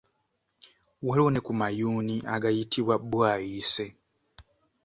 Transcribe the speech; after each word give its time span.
Waliwo 1.07 1.29
ne 1.31 1.39
ku 1.45 1.51
mayuuni 1.59 2.15
agayitibwa 2.35 2.95
Bwayiise. 3.11 3.85